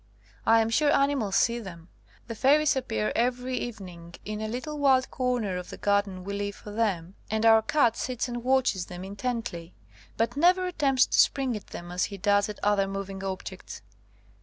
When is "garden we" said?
5.77-6.33